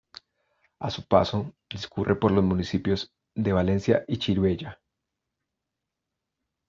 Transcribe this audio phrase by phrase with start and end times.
[0.79, 4.81] A su paso, discurre por los municipios de Valencia y Chirivella.